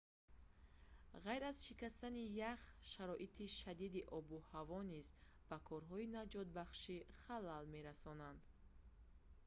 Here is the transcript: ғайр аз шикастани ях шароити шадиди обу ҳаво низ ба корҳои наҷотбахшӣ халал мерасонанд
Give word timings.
ғайр 1.25 1.43
аз 1.47 1.57
шикастани 1.65 2.23
ях 2.45 2.61
шароити 2.91 3.45
шадиди 3.59 4.01
обу 4.19 4.37
ҳаво 4.51 4.79
низ 4.91 5.07
ба 5.49 5.57
корҳои 5.69 6.11
наҷотбахшӣ 6.17 6.95
халал 7.23 7.63
мерасонанд 7.75 8.41